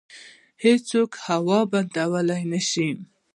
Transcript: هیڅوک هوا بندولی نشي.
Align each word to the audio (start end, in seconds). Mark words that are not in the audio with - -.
هیڅوک 0.63 1.11
هوا 1.25 1.59
بندولی 1.71 2.43
نشي. 2.51 2.89